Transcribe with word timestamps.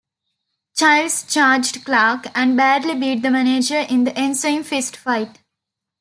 Childs 0.77 1.31
charged 1.31 1.85
Clarke 1.85 2.25
and 2.33 2.57
badly 2.57 2.95
beat 2.95 3.21
the 3.21 3.29
manager 3.29 3.81
in 3.87 4.03
the 4.05 4.17
ensuing 4.17 4.63
fistfight. 4.63 5.35